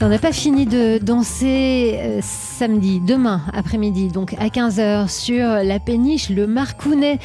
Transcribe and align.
Et 0.00 0.04
on 0.04 0.08
n'a 0.10 0.18
pas 0.20 0.30
fini 0.30 0.64
de 0.64 0.98
danser 0.98 1.94
euh, 1.96 2.20
samedi, 2.22 3.00
demain 3.00 3.42
après-midi, 3.52 4.06
donc 4.06 4.32
à 4.38 4.46
15h 4.46 5.08
sur 5.08 5.44
la 5.44 5.80
péniche, 5.80 6.30
le 6.30 6.46
Marcounet, 6.46 7.18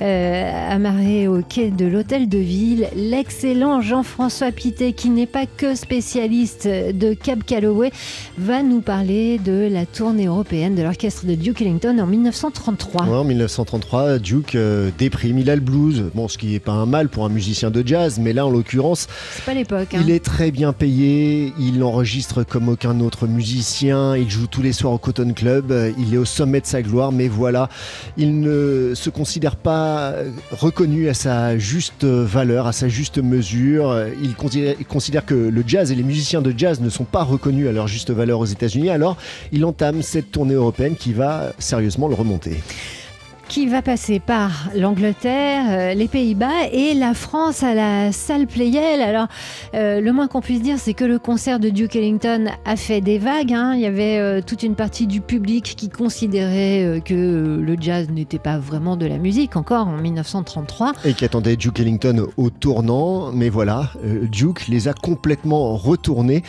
euh, 0.00 0.72
amarré 0.72 1.26
au 1.26 1.42
quai 1.42 1.70
de 1.70 1.86
l'hôtel 1.86 2.28
de 2.28 2.38
ville. 2.38 2.86
L'excellent 2.94 3.80
Jean-François 3.80 4.52
Pité, 4.52 4.92
qui 4.92 5.10
n'est 5.10 5.26
pas 5.26 5.44
que 5.46 5.74
spécialiste 5.74 6.68
de 6.68 7.14
Cab 7.14 7.42
Calloway, 7.42 7.90
va 8.38 8.62
nous 8.62 8.80
parler 8.80 9.38
de 9.38 9.68
la 9.68 9.84
tournée 9.84 10.26
européenne 10.26 10.76
de 10.76 10.82
l'orchestre 10.82 11.26
de 11.26 11.34
Duke 11.34 11.60
Ellington 11.62 11.98
en 11.98 12.06
1933. 12.06 13.06
Ouais, 13.06 13.16
en 13.16 13.24
1933, 13.24 14.20
Duke 14.20 14.54
euh, 14.54 14.90
déprime, 14.96 15.40
il 15.40 15.50
a 15.50 15.56
le 15.56 15.62
blues. 15.62 16.04
Bon, 16.14 16.28
ce 16.28 16.38
qui 16.38 16.46
n'est 16.52 16.60
pas 16.60 16.72
un 16.72 16.86
mal 16.86 17.08
pour 17.08 17.24
un 17.24 17.28
musicien 17.28 17.72
de 17.72 17.84
jazz, 17.84 18.20
mais 18.20 18.32
là, 18.32 18.46
en 18.46 18.50
l'occurrence, 18.50 19.08
C'est 19.34 19.44
pas 19.44 19.54
l'époque. 19.54 19.94
hein. 19.94 20.00
il 20.00 20.12
est 20.12 20.24
très 20.24 20.52
bien 20.52 20.72
payé, 20.72 21.52
il 21.58 21.82
enregistre 21.82 22.19
comme 22.48 22.68
aucun 22.68 23.00
autre 23.00 23.26
musicien, 23.26 24.16
il 24.16 24.28
joue 24.30 24.46
tous 24.46 24.62
les 24.62 24.72
soirs 24.72 24.92
au 24.92 24.98
Cotton 24.98 25.32
Club, 25.34 25.72
il 25.98 26.14
est 26.14 26.18
au 26.18 26.24
sommet 26.24 26.60
de 26.60 26.66
sa 26.66 26.82
gloire, 26.82 27.12
mais 27.12 27.28
voilà, 27.28 27.68
il 28.16 28.40
ne 28.40 28.92
se 28.94 29.10
considère 29.10 29.56
pas 29.56 30.14
reconnu 30.50 31.08
à 31.08 31.14
sa 31.14 31.58
juste 31.58 32.04
valeur, 32.04 32.66
à 32.66 32.72
sa 32.72 32.88
juste 32.88 33.18
mesure. 33.18 33.96
Il 34.22 34.34
considère, 34.34 34.74
il 34.78 34.86
considère 34.86 35.24
que 35.24 35.34
le 35.34 35.64
jazz 35.66 35.92
et 35.92 35.94
les 35.94 36.02
musiciens 36.02 36.42
de 36.42 36.52
jazz 36.56 36.80
ne 36.80 36.90
sont 36.90 37.04
pas 37.04 37.22
reconnus 37.22 37.68
à 37.68 37.72
leur 37.72 37.88
juste 37.88 38.10
valeur 38.10 38.40
aux 38.40 38.46
États-Unis, 38.46 38.90
alors 38.90 39.16
il 39.52 39.64
entame 39.64 40.02
cette 40.02 40.30
tournée 40.30 40.54
européenne 40.54 40.96
qui 40.96 41.12
va 41.12 41.52
sérieusement 41.58 42.08
le 42.08 42.14
remonter. 42.14 42.60
Qui 43.50 43.66
va 43.66 43.82
passer 43.82 44.20
par 44.20 44.68
l'Angleterre, 44.76 45.64
euh, 45.70 45.92
les 45.92 46.06
Pays-Bas 46.06 46.68
et 46.72 46.94
la 46.94 47.14
France 47.14 47.64
à 47.64 47.74
la 47.74 48.12
salle 48.12 48.46
Playel. 48.46 49.02
Alors, 49.02 49.26
euh, 49.74 50.00
le 50.00 50.12
moins 50.12 50.28
qu'on 50.28 50.40
puisse 50.40 50.62
dire, 50.62 50.78
c'est 50.78 50.94
que 50.94 51.04
le 51.04 51.18
concert 51.18 51.58
de 51.58 51.68
Duke 51.68 51.96
Ellington 51.96 52.44
a 52.64 52.76
fait 52.76 53.00
des 53.00 53.18
vagues. 53.18 53.52
hein. 53.52 53.72
Il 53.74 53.80
y 53.80 53.86
avait 53.86 54.18
euh, 54.18 54.40
toute 54.40 54.62
une 54.62 54.76
partie 54.76 55.08
du 55.08 55.20
public 55.20 55.74
qui 55.76 55.88
considérait 55.88 57.02
que 57.04 57.60
le 57.60 57.76
jazz 57.80 58.08
n'était 58.08 58.38
pas 58.38 58.56
vraiment 58.56 58.96
de 58.96 59.06
la 59.06 59.18
musique 59.18 59.56
encore 59.56 59.88
en 59.88 59.96
1933. 59.96 60.92
Et 61.04 61.14
qui 61.14 61.24
attendait 61.24 61.56
Duke 61.56 61.80
Ellington 61.80 62.28
au 62.36 62.50
tournant, 62.50 63.32
mais 63.32 63.48
voilà, 63.48 63.90
Duke 64.04 64.68
les 64.68 64.86
a 64.86 64.92
complètement 64.92 65.76
retournés. 65.76 66.44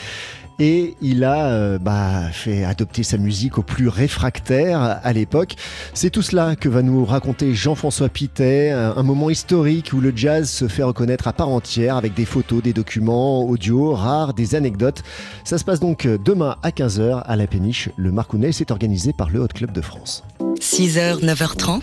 Et 0.64 0.96
il 1.02 1.24
a 1.24 1.48
euh, 1.48 1.80
bah, 1.80 2.30
fait 2.32 2.64
adopter 2.64 3.02
sa 3.02 3.18
musique 3.18 3.58
aux 3.58 3.64
plus 3.64 3.88
réfractaires 3.88 5.00
à 5.02 5.12
l'époque. 5.12 5.56
C'est 5.96 6.12
tout 6.12 6.22
cela 6.22 6.56
que 6.56 6.70
va 6.70 6.84
nous 6.84 7.04
raconter 7.04 7.56
Jean-François 7.56 8.10
Pitet, 8.10 8.70
un 8.70 8.94
un 8.96 9.04
moment 9.04 9.32
historique 9.32 9.92
où 9.94 10.00
le 10.00 10.14
jazz 10.16 10.48
se 10.48 10.68
fait 10.68 10.84
reconnaître 10.84 11.28
à 11.28 11.34
part 11.34 11.50
entière 11.50 11.96
avec 11.96 12.14
des 12.14 12.26
photos, 12.26 12.62
des 12.62 12.74
documents 12.74 13.44
audio 13.44 13.96
rares, 13.96 14.36
des 14.36 14.54
anecdotes. 14.54 15.02
Ça 15.44 15.58
se 15.58 15.64
passe 15.64 15.80
donc 15.80 16.06
demain 16.06 16.58
à 16.62 16.70
15h 16.70 17.24
à 17.26 17.36
la 17.36 17.48
péniche. 17.48 17.90
Le 17.98 18.12
Marcounet, 18.12 18.52
c'est 18.52 18.70
organisé 18.70 19.14
par 19.14 19.32
le 19.32 19.40
Hot 19.40 19.48
Club 19.48 19.72
de 19.72 19.82
France. 19.82 20.24
6h, 20.60 21.26
9h30, 21.26 21.82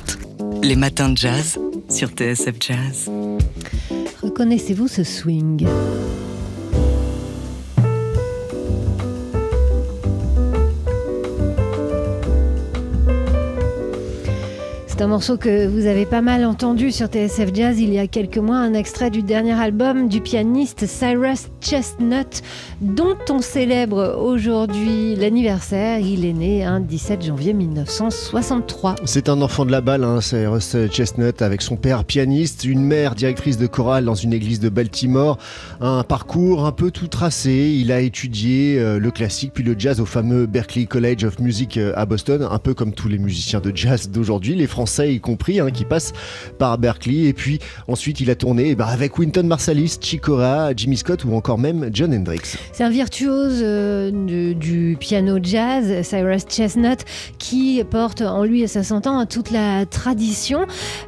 les 0.62 0.76
matins 0.76 1.08
de 1.08 1.16
jazz 1.16 1.58
sur 1.90 2.10
TSF 2.10 2.54
Jazz. 2.60 3.10
Reconnaissez-vous 4.22 4.86
ce 4.86 5.02
swing? 5.02 5.66
C'est 14.98 15.04
un 15.04 15.08
morceau 15.08 15.36
que 15.36 15.68
vous 15.68 15.86
avez 15.86 16.06
pas 16.06 16.22
mal 16.22 16.44
entendu 16.44 16.91
sur 16.91 17.06
TSF 17.06 17.54
Jazz 17.54 17.78
il 17.78 17.92
y 17.92 18.00
a 18.00 18.08
quelques 18.08 18.38
mois, 18.38 18.56
un 18.56 18.74
extrait 18.74 19.10
du 19.10 19.22
dernier 19.22 19.52
album 19.52 20.08
du 20.08 20.20
pianiste 20.20 20.86
Cyrus 20.88 21.50
Chestnut, 21.60 22.42
dont 22.80 23.16
on 23.30 23.41
célèbre 23.41 24.20
aujourd'hui 24.20 25.14
l'anniversaire. 25.14 26.00
Il 26.00 26.25
est 26.25 26.32
né 26.32 26.64
un 26.64 26.81
17 26.81 27.25
janvier 27.25 27.53
1963. 27.53 28.97
C'est 29.04 29.28
un 29.28 29.41
enfant 29.41 29.64
de 29.64 29.70
la 29.70 29.81
balle, 29.81 30.03
hein, 30.03 30.20
Cyrus 30.20 30.75
Chestnut, 30.91 31.42
avec 31.42 31.62
son 31.62 31.76
père 31.76 32.04
pianiste, 32.04 32.65
une 32.65 32.82
mère 32.82 33.15
directrice 33.15 33.56
de 33.56 33.69
chorale 33.69 34.04
dans 34.04 34.16
une 34.16 34.32
église 34.32 34.59
de 34.59 34.69
Baltimore. 34.69 35.38
Un 35.80 36.03
parcours 36.03 36.66
un 36.66 36.72
peu 36.72 36.91
tout 36.91 37.06
tracé. 37.06 37.72
Il 37.72 37.92
a 37.92 38.00
étudié 38.00 38.80
euh, 38.80 38.98
le 38.98 39.12
classique 39.12 39.53
puis 39.54 39.62
le 39.62 39.76
jazz 39.78 40.00
au 40.00 40.06
fameux 40.06 40.47
Berklee 40.47 40.88
College 40.88 41.22
of 41.22 41.38
Music 41.38 41.76
euh, 41.76 41.92
à 41.94 42.04
Boston, 42.04 42.48
un 42.50 42.59
peu 42.59 42.75
comme 42.75 42.92
tous 42.92 43.06
les 43.06 43.19
musiciens 43.19 43.60
de 43.60 43.70
jazz 43.72 44.10
d'aujourd'hui, 44.10 44.56
les 44.56 44.66
Français 44.66 44.88
y 45.06 45.21
compris, 45.21 45.60
hein, 45.60 45.71
qui 45.71 45.84
passent 45.84 46.12
par 46.59 46.78
Berklee. 46.78 47.26
Et 47.26 47.32
puis 47.32 47.59
ensuite, 47.87 48.21
il 48.21 48.31
a 48.31 48.34
tourné 48.34 48.71
eh 48.71 48.75
ben, 48.75 48.87
avec 48.87 49.19
Wynton 49.19 49.44
Marsalis, 49.44 49.99
Chick 50.00 50.22
Corea, 50.22 50.72
Jimmy 50.76 50.97
Scott 50.97 51.25
ou 51.25 51.34
encore 51.34 51.59
même 51.59 51.91
John 51.93 52.12
Hendricks. 52.15 52.56
C'est 52.72 52.84
un 52.84 52.91
virtuose 52.91 53.60
euh, 53.62 54.10
du, 54.10 54.54
du 54.54 54.97
piano 54.98 55.38
jazz, 55.43 56.03
Cyrus 56.06 56.43
Chestnut, 56.48 56.98
qui 57.38 57.82
porte 57.91 58.22
en 58.22 58.44
lui 58.44 58.62
et 58.62 58.66
ça 58.66 58.82
s'entend 58.82 59.25
toute 59.27 59.50
la 59.50 59.87
tradition. 59.87 60.60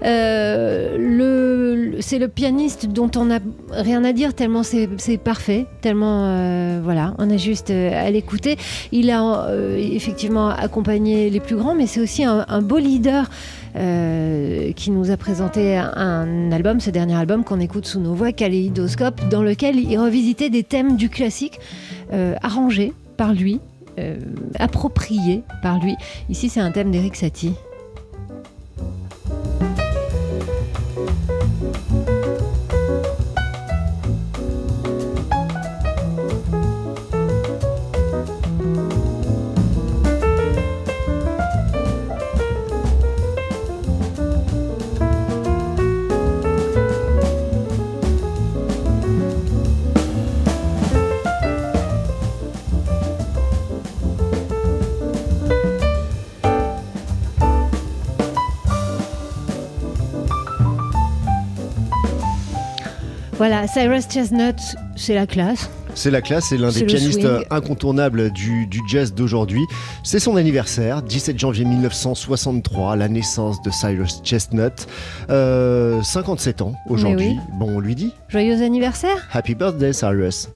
Euh, 0.05 0.97
le- 0.99 2.01
c'est 2.01 2.19
le 2.19 2.29
pianiste 2.29 2.87
dont 2.87 3.11
on 3.17 3.27
n'a 3.27 3.39
rien 3.71 4.05
à 4.05 4.13
dire 4.13 4.35
tellement 4.35 4.63
c'est, 4.63 4.89
c'est 4.99 5.19
parfait, 5.19 5.67
tellement 5.81 6.25
euh, 6.27 6.81
voilà, 6.83 7.15
on 7.19 7.31
a 7.31 7.37
juste 7.37 7.71
euh, 7.71 7.91
à 8.07 8.11
l'écouter. 8.11 8.57
Il 8.93 9.11
a 9.11 9.47
euh, 9.49 9.77
effectivement 9.79 10.49
accompagné 10.49 11.31
les 11.31 11.41
plus 11.41 11.57
grands, 11.57 11.75
mais 11.75 11.87
c'est 11.87 12.01
aussi 12.01 12.25
un, 12.25 12.45
un 12.49 12.63
beau 12.63 12.79
leader. 12.79 13.31
Euh, 13.77 14.73
qui 14.73 14.91
nous 14.91 15.11
a 15.11 15.17
présenté 15.17 15.77
un 15.77 16.51
album, 16.53 16.81
ce 16.81 16.91
dernier 16.91 17.15
album 17.15 17.45
qu'on 17.45 17.61
écoute 17.61 17.87
sous 17.87 18.01
nos 18.01 18.15
voix, 18.15 18.33
Kaléidoscope, 18.33 19.29
dans 19.29 19.43
lequel 19.43 19.79
il 19.79 19.99
revisitait 19.99 20.51
des 20.51 20.63
thèmes 20.63 20.97
du 20.97 21.09
classique 21.09 21.61
euh, 22.13 22.35
arrangés 22.43 22.93
par 23.17 23.33
lui, 23.33 23.61
euh, 23.99 24.17
appropriés 24.59 25.43
par 25.63 25.79
lui. 25.79 25.95
Ici, 26.29 26.49
c'est 26.49 26.61
un 26.61 26.71
thème 26.73 26.91
d'Eric 26.91 27.17
Satie. 27.17 27.55
Voilà, 63.41 63.67
Cyrus 63.67 64.07
Chestnut, 64.07 64.57
c'est 64.97 65.15
la 65.15 65.27
classe. 65.27 65.71
C'est 65.95 66.11
la 66.11 66.21
classe, 66.21 66.49
c'est 66.51 66.59
l'un 66.59 66.71
des 66.71 66.85
pianistes 66.85 67.23
swing. 67.23 67.43
incontournables 67.49 68.31
du, 68.33 68.67
du 68.67 68.83
jazz 68.87 69.15
d'aujourd'hui. 69.15 69.63
C'est 70.05 70.19
son 70.19 70.37
anniversaire, 70.37 71.01
17 71.01 71.39
janvier 71.39 71.65
1963, 71.65 72.97
la 72.97 73.09
naissance 73.09 73.63
de 73.63 73.71
Cyrus 73.71 74.21
Chestnut. 74.23 74.87
Euh, 75.31 76.03
57 76.03 76.61
ans 76.61 76.75
aujourd'hui. 76.87 77.29
oui. 77.29 77.39
Bon, 77.59 77.77
on 77.77 77.81
lui 77.81 77.95
dit 77.95 78.13
Joyeux 78.29 78.63
anniversaire 78.63 79.27
Happy 79.33 79.55
birthday, 79.55 79.95
Cyrus. 79.95 80.51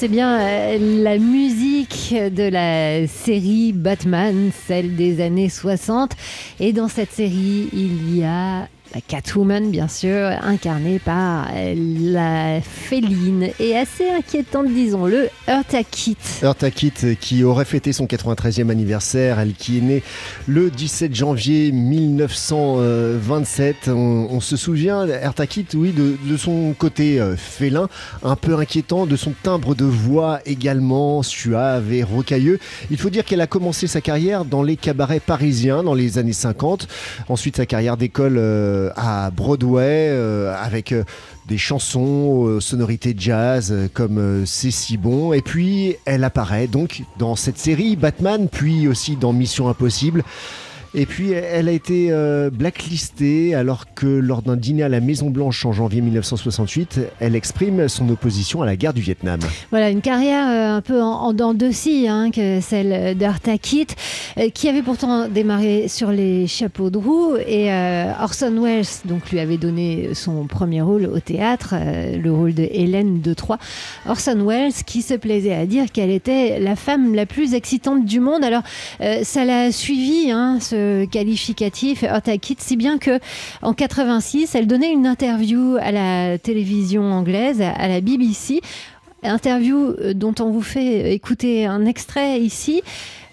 C'est 0.00 0.08
bien 0.08 0.40
euh, 0.40 1.02
la 1.02 1.18
musique 1.18 2.14
de 2.14 2.48
la 2.48 3.06
série 3.06 3.74
Batman, 3.74 4.50
celle 4.66 4.96
des 4.96 5.20
années 5.22 5.50
60. 5.50 6.12
Et 6.58 6.72
dans 6.72 6.88
cette 6.88 7.12
série, 7.12 7.68
il 7.74 8.16
y 8.16 8.24
a 8.24 8.66
la 8.94 9.00
Catwoman, 9.00 9.70
bien 9.70 9.88
sûr, 9.88 10.30
incarnée 10.42 10.98
par 10.98 11.48
la 11.74 12.60
féline 12.60 13.50
et 13.60 13.76
assez 13.76 14.08
inquiétante, 14.08 14.66
disons-le, 14.68 15.28
Eartha 15.46 15.84
Kitt. 15.84 16.18
Eartha 16.42 16.70
Kitt 16.70 17.04
euh, 17.04 17.14
qui 17.14 17.44
aurait 17.44 17.64
fêté 17.64 17.92
son 17.92 18.06
93e 18.06 18.68
anniversaire, 18.68 19.38
elle 19.38 19.54
qui 19.54 19.78
est 19.78 19.82
née 19.82 20.02
le 20.48 20.70
17 20.70 21.14
janvier 21.14 21.70
1927. 21.72 23.88
On, 23.88 24.28
on 24.30 24.40
se 24.40 24.56
souvient, 24.56 25.06
Eartha 25.06 25.46
Kitt, 25.46 25.74
oui, 25.74 25.92
de, 25.92 26.16
de 26.24 26.36
son 26.36 26.74
côté 26.76 27.20
euh, 27.20 27.36
félin, 27.36 27.88
un 28.24 28.36
peu 28.36 28.58
inquiétant, 28.58 29.06
de 29.06 29.14
son 29.16 29.32
timbre 29.42 29.76
de 29.76 29.84
voix 29.84 30.40
également 30.46 31.22
suave 31.22 31.92
et 31.92 32.02
rocailleux. 32.02 32.58
Il 32.90 32.96
faut 32.98 33.10
dire 33.10 33.24
qu'elle 33.24 33.40
a 33.40 33.46
commencé 33.46 33.86
sa 33.86 34.00
carrière 34.00 34.44
dans 34.44 34.62
les 34.62 34.76
cabarets 34.76 35.20
parisiens 35.20 35.84
dans 35.84 35.94
les 35.94 36.18
années 36.18 36.32
50. 36.32 36.88
Ensuite, 37.28 37.56
sa 37.56 37.66
carrière 37.66 37.96
d'école 37.96 38.36
euh, 38.38 38.79
à 38.96 39.30
Broadway 39.30 40.10
avec 40.56 40.94
des 41.46 41.58
chansons 41.58 42.60
sonorités 42.60 43.14
jazz 43.16 43.74
comme 43.94 44.44
C'est 44.46 44.70
si 44.70 44.96
bon. 44.96 45.32
Et 45.32 45.42
puis 45.42 45.96
elle 46.04 46.24
apparaît 46.24 46.66
donc 46.66 47.02
dans 47.18 47.36
cette 47.36 47.58
série 47.58 47.96
Batman, 47.96 48.48
puis 48.50 48.88
aussi 48.88 49.16
dans 49.16 49.32
Mission 49.32 49.68
Impossible. 49.68 50.22
Et 50.92 51.06
puis 51.06 51.30
elle 51.30 51.68
a 51.68 51.72
été 51.72 52.08
euh, 52.10 52.50
blacklistée 52.50 53.54
alors 53.54 53.94
que 53.94 54.06
lors 54.06 54.42
d'un 54.42 54.56
dîner 54.56 54.82
à 54.82 54.88
la 54.88 55.00
Maison 55.00 55.30
Blanche 55.30 55.64
en 55.64 55.72
janvier 55.72 56.00
1968, 56.00 57.00
elle 57.20 57.36
exprime 57.36 57.88
son 57.88 58.08
opposition 58.08 58.60
à 58.62 58.66
la 58.66 58.74
guerre 58.74 58.92
du 58.92 59.00
Vietnam. 59.00 59.38
Voilà, 59.70 59.90
une 59.90 60.00
carrière 60.00 60.48
euh, 60.48 60.76
un 60.76 60.80
peu 60.80 61.00
en, 61.00 61.32
dents 61.32 61.54
de 61.54 61.70
scie 61.70 62.08
hein, 62.08 62.32
que 62.32 62.60
celle 62.60 63.16
d'Arta 63.16 63.56
Kitt, 63.56 63.94
euh, 64.36 64.48
qui 64.50 64.68
avait 64.68 64.82
pourtant 64.82 65.28
démarré 65.28 65.86
sur 65.86 66.10
les 66.10 66.48
chapeaux 66.48 66.90
de 66.90 66.98
roue. 66.98 67.36
Et 67.46 67.70
Orson 68.20 68.60
Welles 68.60 68.84
donc, 69.04 69.30
lui 69.30 69.38
avait 69.38 69.58
donné 69.58 70.10
son 70.14 70.46
premier 70.46 70.82
rôle 70.82 71.06
au 71.06 71.20
théâtre, 71.20 71.74
le 71.76 72.32
rôle 72.32 72.54
de 72.54 72.66
Hélène 72.70 73.20
de 73.20 73.32
Troyes. 73.32 73.58
Orson 74.08 74.44
Welles 74.44 74.72
qui 74.86 75.02
se 75.02 75.14
plaisait 75.14 75.54
à 75.54 75.66
dire 75.66 75.92
qu'elle 75.92 76.10
était 76.10 76.58
la 76.58 76.74
femme 76.74 77.14
la 77.14 77.26
plus 77.26 77.54
excitante 77.54 78.04
du 78.04 78.18
monde. 78.18 78.42
Alors 78.42 78.62
ça 79.22 79.44
l'a 79.44 79.70
suivi, 79.70 80.30
hein, 80.30 80.58
ce 80.60 80.79
qualificatif 81.10 82.04
Kit, 82.40 82.56
si 82.58 82.76
bien 82.76 82.98
que 82.98 83.18
en 83.62 83.72
86, 83.72 84.54
elle 84.54 84.66
donnait 84.66 84.92
une 84.92 85.06
interview 85.06 85.76
à 85.80 85.92
la 85.92 86.38
télévision 86.38 87.02
anglaise, 87.12 87.60
à 87.60 87.88
la 87.88 88.00
BBC, 88.00 88.60
interview 89.22 89.94
euh, 90.00 90.14
dont 90.14 90.34
on 90.40 90.50
vous 90.50 90.62
fait 90.62 91.12
écouter 91.12 91.66
un 91.66 91.86
extrait 91.86 92.40
ici. 92.40 92.82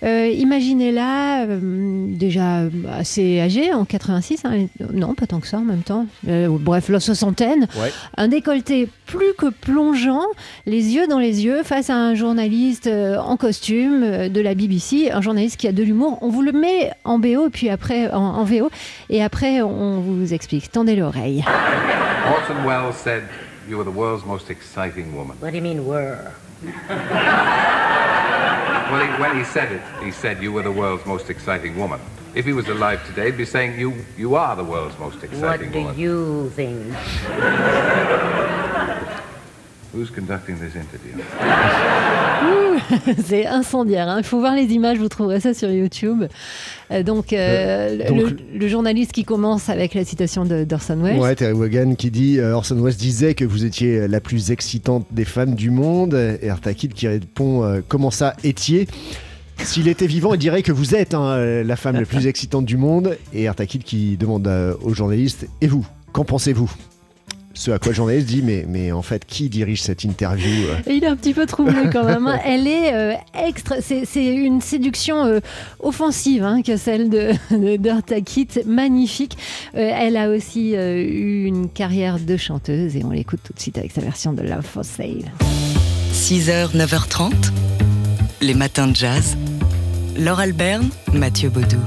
Euh, 0.04 0.30
imaginez-la 0.30 1.46
euh, 1.46 1.60
déjà 2.08 2.62
assez 2.94 3.40
âgée, 3.40 3.74
en 3.74 3.84
86, 3.84 4.46
hein, 4.46 4.68
non, 4.94 5.16
pas 5.16 5.26
tant 5.26 5.40
que 5.40 5.48
ça 5.48 5.58
en 5.58 5.62
même 5.62 5.82
temps, 5.82 6.06
euh, 6.28 6.50
bref, 6.60 6.90
la 6.90 7.00
soixantaine, 7.00 7.68
un 8.16 8.28
décolleté 8.28 8.90
plus 9.08 9.34
que 9.38 9.48
plongeant, 9.48 10.26
les 10.68 10.94
yeux 10.94 11.08
dans 11.08 11.18
les 11.18 11.46
yeux, 11.46 11.64
face 11.64 11.90
à 11.90 11.96
un 11.96 12.14
journaliste 12.14 12.88
en 12.88 13.38
costume 13.38 14.30
de 14.30 14.42
la 14.42 14.54
BBC, 14.54 15.10
un 15.12 15.22
journaliste 15.22 15.58
qui 15.58 15.68
a 15.68 15.72
de 15.72 15.82
l'humour. 15.82 16.20
On 16.22 16.30
vous 16.30 16.44
le 16.44 16.52
met 16.52 16.92
en 17.04 17.18
BO, 17.18 17.50
puis 17.50 17.70
après 17.70 18.12
en, 18.12 18.44
VO, 18.44 18.70
et 19.10 19.24
après 19.24 19.62
on 19.62 20.00
vous 20.00 20.34
explique. 20.34 20.72
Tendez 20.72 20.96
l'oreille. 20.96 21.44
Orson 22.28 22.68
Welles 22.68 22.94
said 22.94 23.24
you 23.68 23.78
were 23.78 23.84
the 23.84 23.92
world's 23.92 24.26
most 24.26 24.50
exciting 24.50 25.16
woman. 25.16 25.38
What 25.40 25.52
do 25.52 25.56
you 25.58 25.62
mean 25.62 25.86
were? 25.86 26.34
Well, 28.90 29.06
he, 29.06 29.22
when 29.22 29.38
he 29.38 29.44
said 29.44 29.72
it, 29.72 29.82
he 30.02 30.12
said 30.12 30.42
you 30.42 30.54
were 30.54 30.64
the 30.64 30.72
world's 30.72 31.06
most 31.06 31.30
exciting 31.30 31.78
woman. 31.78 32.00
If 32.34 32.46
he 32.46 32.54
was 32.54 32.70
alive 32.70 33.06
today, 33.06 33.26
he'd 33.26 33.38
be 33.38 33.46
saying 33.46 33.78
you, 33.78 34.06
you 34.18 34.36
are 34.36 34.56
the 34.56 34.64
world's 34.64 34.98
most 34.98 35.22
exciting 35.24 35.72
woman. 35.74 35.88
What 35.88 35.96
do 35.96 36.02
you 36.02 36.50
think? 36.52 36.94
Who's 39.98 40.12
conducting 40.12 40.58
this 40.60 40.76
interview? 40.76 41.24
c'est 43.26 43.48
incendiaire. 43.48 44.08
Hein. 44.08 44.20
Il 44.20 44.24
faut 44.24 44.40
voir 44.40 44.54
les 44.54 44.66
images, 44.66 45.00
vous 45.00 45.10
trouverez 45.10 45.40
ça 45.40 45.56
sur 45.56 45.72
YouTube. 45.72 46.26
Euh, 46.92 47.02
donc, 47.02 47.34
euh, 47.34 47.98
euh, 48.00 48.30
le, 48.54 48.68
journaliste 48.68 49.12
qui 49.12 49.24
commence 49.24 49.70
avec 49.70 49.96
la 49.96 50.06
citation 50.06 50.46
d'Orson 50.46 51.00
Welles. 51.02 51.20
Ouais, 51.20 51.36
Terry 51.36 51.54
Wogan 51.54 51.96
qui 51.96 52.12
dit 52.12 52.40
Orson 52.40 52.80
Welles 52.80 52.96
disait 52.96 53.34
que 53.34 53.44
vous 53.44 53.66
étiez 53.66 54.08
la 54.08 54.22
plus 54.22 54.52
excitante 54.52 55.08
des 55.10 55.26
femmes 55.26 55.56
du 55.56 55.72
monde. 55.72 56.14
Et 56.44 56.50
Artakid 56.52 56.94
qui 56.94 57.08
répond 57.08 57.82
Comment 57.88 58.12
ça, 58.12 58.36
étiez? 58.44 58.88
S'il 59.64 59.88
était 59.88 60.06
vivant, 60.06 60.36
il 60.36 60.40
dirait 60.40 60.62
que 60.62 60.72
vous 60.72 60.94
êtes 60.94 61.16
hein, 61.16 61.64
la 61.64 61.76
femme 61.76 61.96
la 61.96 62.06
plus 62.06 62.28
excitante 62.28 62.66
du 62.66 62.78
monde. 62.78 63.18
Et 63.34 63.48
Artakid 63.48 63.84
qui 63.84 64.16
demande 64.16 64.48
au 64.84 64.94
journaliste 64.94 65.48
Et 65.62 65.68
vous, 65.68 65.88
qu'en 66.12 66.24
pensez-vous? 66.24 66.72
Ce 67.58 67.72
à 67.72 67.80
quoi 67.80 67.92
le 67.92 67.96
journaliste 67.96 68.28
dit 68.28 68.44
mais, 68.44 68.66
mais 68.68 68.92
en 68.92 69.02
fait, 69.02 69.26
qui 69.26 69.50
dirige 69.50 69.82
cette 69.82 70.04
interview 70.04 70.48
euh 70.48 70.76
Il 70.88 71.04
est 71.04 71.08
un 71.08 71.16
petit 71.16 71.34
peu 71.34 71.46
troublé 71.48 71.90
quand 71.92 72.04
même. 72.04 72.28
Hein. 72.28 72.40
Elle 72.46 72.68
est 72.68 72.94
euh, 72.94 73.14
extra. 73.34 73.78
C'est 73.82 74.26
une 74.26 74.62
séduction 74.62 75.26
euh, 75.26 75.40
offensive 75.80 76.44
hein, 76.44 76.62
que 76.62 76.78
celle 76.78 77.10
de, 77.10 77.32
de 77.52 78.68
magnifique. 78.68 79.38
elle 79.74 80.18
a 80.18 80.30
aussi 80.30 80.74
eu 80.74 81.46
une 81.46 81.70
carrière 81.70 82.20
de 82.20 82.38
chanteuse 82.38 82.96
et 82.96 83.04
on 83.04 83.10
l'écoute 83.10 83.40
tout 83.44 83.54
de 83.54 83.60
suite 83.60 83.78
avec 83.78 83.92
sa 83.92 84.02
version 84.02 84.34
de 84.34 84.44
Love 84.44 84.66
for 84.66 84.86
Sale. 84.86 85.32
6h, 86.14 86.76
9h30, 86.76 87.32
les 88.42 88.54
matins 88.54 88.88
de 88.88 88.96
jazz. 88.96 89.36
Laure 90.18 90.40
Alberne, 90.40 90.90
Mathieu 91.14 91.50
Baudou. 91.50 91.78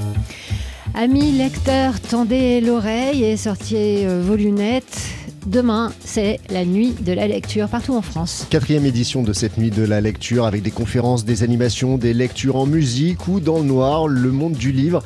Amis 0.94 1.32
lecteurs, 1.32 2.00
tendez 2.00 2.61
l'oreille 2.61 3.25
et 3.25 3.37
sortiez 3.37 4.06
vos 4.06 4.37
lunettes. 4.37 5.19
Demain, 5.46 5.92
c'est 6.04 6.38
la 6.50 6.64
nuit 6.64 6.94
de 7.00 7.12
la 7.12 7.26
lecture 7.26 7.69
partout 7.69 7.94
en 7.94 8.02
France. 8.02 8.46
Quatrième 8.50 8.84
édition 8.84 9.22
de 9.22 9.32
cette 9.32 9.56
nuit 9.56 9.70
de 9.70 9.82
la 9.82 10.00
lecture 10.00 10.44
avec 10.44 10.62
des 10.62 10.70
conférences, 10.70 11.25
des 11.25 11.42
animations, 11.42 11.96
des 11.96 12.12
lectures 12.12 12.56
en 12.56 12.66
musique 12.66 13.26
ou 13.26 13.40
dans 13.40 13.58
le 13.58 13.64
noir, 13.64 14.06
le 14.06 14.31
monde 14.31 14.52
du 14.52 14.70
livre 14.70 15.02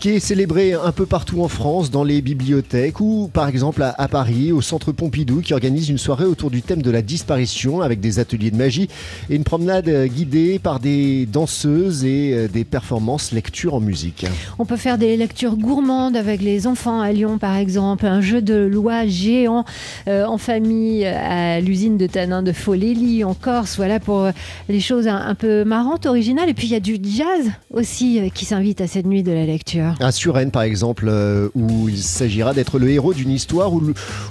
qui 0.00 0.08
est 0.08 0.18
célébré 0.18 0.72
un 0.72 0.92
peu 0.92 1.04
partout 1.04 1.42
en 1.42 1.48
France, 1.48 1.90
dans 1.90 2.04
les 2.04 2.22
bibliothèques 2.22 3.00
ou 3.00 3.28
par 3.30 3.48
exemple 3.48 3.82
à, 3.82 4.08
Paris, 4.08 4.50
au 4.50 4.62
Centre 4.62 4.92
Pompidou, 4.92 5.42
qui 5.42 5.52
organise 5.52 5.90
une 5.90 5.98
soirée 5.98 6.24
autour 6.24 6.50
du 6.50 6.62
thème 6.62 6.80
de 6.80 6.90
la 6.90 7.02
disparition 7.02 7.82
avec 7.82 8.00
des 8.00 8.18
ateliers 8.18 8.50
de 8.50 8.56
magie 8.56 8.88
et 9.28 9.36
une 9.36 9.44
promenade 9.44 9.88
euh, 9.88 10.06
guidée 10.06 10.58
par 10.58 10.80
des 10.80 11.26
danseuses 11.26 12.06
et 12.06 12.32
euh, 12.32 12.48
des 12.48 12.64
performances 12.64 13.32
lecture 13.32 13.74
en 13.74 13.80
musique. 13.80 14.24
On 14.58 14.64
peut 14.64 14.78
faire 14.78 14.96
des 14.96 15.18
lectures 15.18 15.56
gourmandes 15.56 16.16
avec 16.16 16.40
les 16.40 16.66
enfants 16.66 17.02
à 17.02 17.12
Lyon 17.12 17.36
par 17.36 17.56
exemple, 17.56 18.06
un 18.06 18.22
jeu 18.22 18.40
de 18.40 18.54
loi 18.54 19.06
géant 19.06 19.66
euh, 20.08 20.24
en 20.24 20.38
famille 20.38 21.04
à 21.04 21.60
l'usine 21.60 21.98
de 21.98 22.06
tanin 22.06 22.42
de 22.42 22.52
Folélie 22.52 23.22
en 23.22 23.34
Corse, 23.34 23.76
voilà 23.76 24.00
pour 24.00 24.30
les 24.70 24.80
choses 24.80 25.08
un, 25.08 25.34
peu 25.34 25.64
marrantes, 25.64 26.06
originales. 26.06 26.48
Et 26.48 26.54
puis 26.54 26.68
il 26.68 26.72
y 26.72 26.76
a 26.76 26.80
du 26.80 26.98
jazz 27.02 27.50
aussi 27.70 28.18
qui 28.32 28.46
s'invite 28.46 28.80
à 28.80 28.86
cette 28.86 29.06
nuit 29.06 29.22
de 29.22 29.32
la 29.32 29.44
lecture. 29.44 29.89
Un 30.00 30.10
Suren, 30.10 30.50
par 30.50 30.62
exemple, 30.62 31.06
euh, 31.08 31.48
où 31.54 31.88
il 31.88 31.98
s'agira 31.98 32.54
d'être 32.54 32.78
le 32.78 32.90
héros 32.90 33.12
d'une 33.12 33.30
histoire 33.30 33.72
où, 33.72 33.82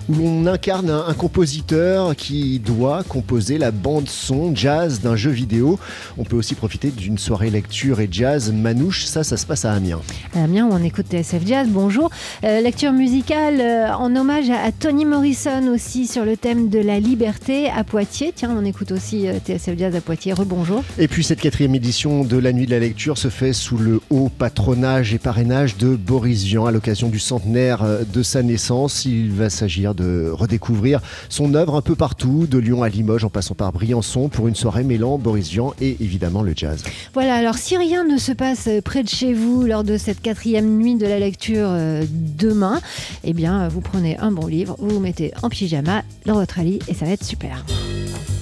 l'on 0.09 0.45
incarne 0.45 0.89
un, 0.89 1.13
compositeur 1.13 2.15
qui 2.15 2.59
doit 2.59 3.03
composer 3.03 3.57
la 3.57 3.71
bande-son 3.71 4.55
jazz 4.55 5.01
d'un 5.01 5.15
jeu 5.15 5.31
vidéo. 5.31 5.79
On 6.17 6.23
peut 6.23 6.37
aussi 6.37 6.55
profiter 6.55 6.91
d'une 6.91 7.17
soirée 7.17 7.49
lecture 7.49 7.99
et 7.99 8.07
jazz 8.09 8.51
manouche. 8.53 9.05
Ça, 9.05 9.23
ça 9.23 9.35
se 9.35 9.45
passe 9.45 9.65
à 9.65 9.73
Amiens. 9.73 9.99
À 10.35 10.43
Amiens, 10.43 10.67
où 10.67 10.71
on 10.71 10.83
écoute 10.83 11.07
TSF 11.09 11.45
Jazz. 11.45 11.67
Bonjour. 11.69 12.09
Euh, 12.43 12.61
lecture 12.61 12.93
musicale 12.93 13.59
euh, 13.59 13.93
en 13.93 14.15
hommage 14.15 14.49
à, 14.49 14.71
Tony 14.71 15.03
Morrison 15.03 15.67
aussi 15.73 16.07
sur 16.07 16.23
le 16.23 16.37
thème 16.37 16.69
de 16.69 16.79
la 16.79 16.99
liberté 16.99 17.69
à 17.69 17.83
Poitiers. 17.83 18.31
Tiens, 18.33 18.55
on 18.57 18.63
écoute 18.63 18.91
aussi 18.91 19.27
TSF 19.27 19.77
Jazz 19.77 19.95
à 19.95 20.01
Poitiers. 20.01 20.33
Rebonjour. 20.33 20.83
Et 20.97 21.07
puis 21.07 21.23
cette 21.23 21.41
quatrième 21.41 21.75
édition 21.75 22.23
de 22.23 22.37
la 22.37 22.53
nuit 22.53 22.65
de 22.65 22.71
la 22.71 22.79
lecture 22.79 23.17
se 23.17 23.27
fait 23.27 23.53
sous 23.53 23.77
le 23.77 23.99
haut 24.09 24.29
patronage 24.29 25.13
et 25.13 25.17
parrainage 25.17 25.48
de 25.49 25.95
Boris 25.95 26.43
Vian 26.43 26.67
à 26.67 26.71
l'occasion 26.71 27.09
du 27.09 27.17
centenaire 27.17 27.81
euh, 27.81 28.03
de 28.03 28.21
sa 28.21 28.43
naissance. 28.43 29.05
Il 29.05 29.31
va 29.31 29.49
s'agir 29.49 29.95
de 29.95 30.29
redécouvrir 30.31 31.01
son 31.27 31.55
œuvre 31.55 31.75
un 31.75 31.81
peu 31.81 31.95
partout, 31.95 32.45
de 32.45 32.59
Lyon 32.59 32.83
à 32.83 32.89
Limoges 32.89 33.23
en 33.23 33.29
passant 33.29 33.55
par 33.55 33.71
Briançon 33.71 34.29
pour 34.29 34.47
une 34.47 34.53
soirée 34.53 34.83
mêlant 34.83 35.17
Boris 35.17 35.49
Vian 35.49 35.73
et 35.81 35.97
évidemment 36.01 36.43
le 36.43 36.53
jazz. 36.55 36.83
Voilà, 37.15 37.33
alors 37.33 37.55
si 37.55 37.75
rien 37.77 38.03
ne 38.03 38.17
se 38.17 38.31
passe 38.31 38.69
près 38.85 39.01
de 39.01 39.09
chez 39.09 39.33
vous 39.33 39.63
lors 39.63 39.83
de 39.83 39.97
cette 39.97 40.21
quatrième 40.21 40.77
nuit 40.77 40.95
de 40.95 41.07
la 41.07 41.17
lecture 41.17 41.69
euh, 41.69 42.05
demain, 42.11 42.79
eh 43.23 43.33
bien 43.33 43.69
vous 43.69 43.81
prenez 43.81 44.17
un 44.17 44.31
bon 44.31 44.45
livre, 44.45 44.75
vous 44.77 44.89
vous 44.89 44.99
mettez 44.99 45.33
en 45.41 45.49
pyjama 45.49 46.03
dans 46.27 46.35
votre 46.35 46.59
lit 46.61 46.77
et 46.87 46.93
ça 46.93 47.05
va 47.05 47.11
être 47.11 47.25
super. 47.25 47.65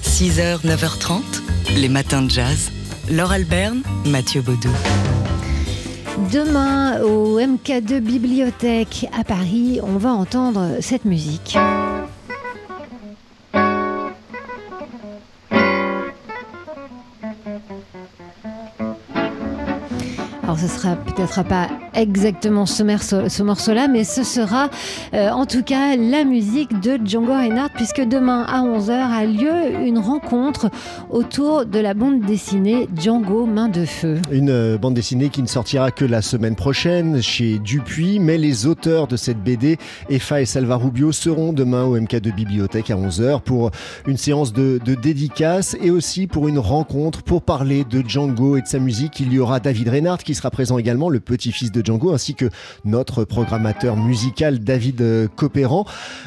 6h, 0.04 0.66
9h30, 0.66 1.22
les 1.78 1.88
matins 1.88 2.24
de 2.24 2.30
jazz. 2.30 2.70
Laure 3.10 3.32
Alberne, 3.32 3.82
Mathieu 4.06 4.42
Baudou. 4.42 4.72
Demain, 6.18 7.04
au 7.04 7.40
MK2 7.40 8.00
Bibliothèque 8.00 9.08
à 9.18 9.24
Paris, 9.24 9.80
on 9.84 9.98
va 9.98 10.10
entendre 10.10 10.78
cette 10.82 11.06
musique. 11.06 11.56
Sera 20.78 20.96
peut-être 20.96 21.44
pas 21.44 21.70
exactement 21.96 22.66
ce, 22.66 23.42
morceau-là, 23.42 23.88
mais 23.88 24.04
ce 24.04 24.24
sera 24.24 24.70
euh, 25.14 25.30
en 25.30 25.46
tout 25.46 25.64
cas 25.64 25.96
la 25.96 26.24
musique 26.24 26.80
de 26.80 27.00
Django 27.04 27.34
Reinhardt, 27.34 27.72
puisque 27.74 28.02
demain 28.02 28.44
à 28.44 28.62
11h 28.62 28.92
a 28.92 29.26
lieu 29.26 29.86
une 29.86 29.98
rencontre 29.98 30.70
autour 31.10 31.66
de 31.66 31.80
la 31.80 31.94
bande 31.94 32.22
dessinée 32.22 32.88
Django 32.96 33.46
Main 33.46 33.70
de 33.70 33.86
Feu. 33.86 34.20
Une 34.32 34.50
euh, 34.52 34.78
bande 34.78 34.94
dessinée 34.94 35.30
qui 35.30 35.42
ne 35.42 35.48
sortira 35.48 35.90
que 35.90 36.06
la 36.06 36.22
semaine 36.22 36.56
prochaine 36.56 37.22
chez 37.22 37.58
Dupuis, 37.58 38.20
mais 38.20 38.38
les 38.38 38.68
auteurs 38.68 39.08
de 39.08 39.18
cette 39.18 39.44
BD, 39.44 39.78
Effa 40.10 40.42
et 40.42 40.46
Salva 40.46 40.76
Rubio, 40.76 41.12
seront 41.12 41.54
demain 41.54 41.86
au 41.86 41.98
MK2 41.98 42.34
Bibliothèque 42.34 42.92
à 42.92 42.96
11h 42.96 43.42
pour 43.42 43.72
une 44.06 44.18
séance 44.18 44.54
de, 44.54 44.80
de 44.84 44.94
dédicace 44.94 45.76
et 45.82 45.90
aussi 45.90 46.28
pour 46.28 46.48
une 46.48 46.60
rencontre 46.60 47.24
pour 47.24 47.42
parler 47.42 47.84
de 47.84 48.08
Django 48.08 48.58
et 48.58 48.62
de 48.62 48.68
sa 48.68 48.80
musique. 48.80 49.20
Il 49.20 49.34
y 49.34 49.40
aura 49.40 49.60
David 49.60 49.90
Reinhardt 49.90 50.24
qui 50.24 50.36
sera 50.36 50.52
présent 50.52 50.67
également, 50.78 51.10
le 51.10 51.20
petit-fils 51.20 51.72
de 51.72 51.86
Django, 51.86 52.14
ainsi 52.14 52.36
que 52.36 52.50
notre 52.86 53.24
programmateur 53.24 53.96
musical 53.96 54.60
David 54.60 55.30
Copéran. 55.36 55.86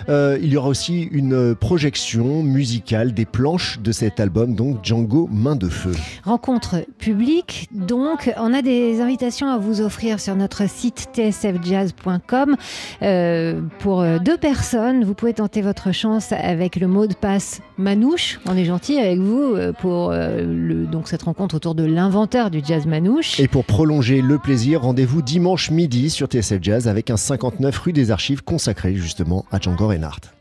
il 0.09 0.47
y 0.47 0.56
aura 0.56 0.68
aussi 0.68 1.02
une 1.02 1.54
projection 1.54 2.42
musicale 2.42 3.12
des 3.12 3.26
planches 3.26 3.80
de 3.80 3.92
cet 3.92 4.20
album, 4.20 4.54
donc 4.54 4.85
Django 4.85 5.28
Main 5.32 5.56
de 5.56 5.68
Feu. 5.68 5.92
Rencontre 6.25 6.85
publique, 6.99 7.68
donc 7.73 8.32
on 8.38 8.54
a 8.54 8.62
des 8.62 9.00
invitations 9.00 9.49
à 9.49 9.59
vous 9.59 9.80
offrir 9.80 10.20
sur 10.20 10.37
notre 10.37 10.68
site 10.68 11.09
tsfjazz.com 11.14 12.56
euh, 13.02 13.61
pour 13.78 14.04
deux 14.20 14.37
personnes. 14.37 15.04
Vous 15.04 15.14
pouvez 15.14 15.35
tenter 15.35 15.62
votre 15.62 15.92
chance 15.92 16.32
avec 16.32 16.76
le 16.76 16.87
mot 16.87 17.06
de 17.06 17.14
passe 17.14 17.61
Manouche. 17.78 18.40
On 18.47 18.56
est 18.56 18.64
gentil 18.64 18.99
avec 18.99 19.18
vous 19.18 19.54
euh, 19.54 19.73
pour 19.73 20.11
euh, 20.11 20.42
le, 20.42 20.87
donc 20.87 21.09
cette 21.09 21.23
rencontre 21.23 21.54
autour 21.54 21.75
de 21.75 21.85
l'inventeur 21.85 22.50
du 22.50 22.61
jazz 22.64 22.87
Manouche. 22.87 23.40
Et 23.40 23.49
pour 23.49 23.64
prolonger 23.64 24.20
le 24.20 24.29
plaisir, 24.38 24.82
rendez-vous 24.82 25.22
dimanche 25.22 25.70
midi 25.70 26.10
sur 26.10 26.26
TSF 26.26 26.58
Jazz 26.62 26.88
avec 26.88 27.10
un 27.10 27.16
59 27.16 27.78
rue 27.78 27.92
des 27.92 28.10
Archives 28.10 28.42
consacré 28.42 28.94
justement 28.94 29.44
à 29.50 29.58
Django 29.58 29.88
Reinhardt. 29.88 30.39